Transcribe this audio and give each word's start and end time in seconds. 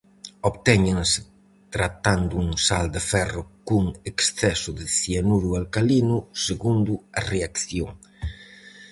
Obtéñense 0.51 1.21
tratando 1.75 2.33
un 2.43 2.49
sal 2.67 2.85
de 2.95 3.01
ferro 3.11 3.41
cun 3.67 3.85
exceso 4.11 4.69
de 4.79 4.85
cianuro 4.97 5.49
alcalino, 5.61 6.17
segundo 6.45 6.93
a 7.19 7.21
reacción. 7.31 7.91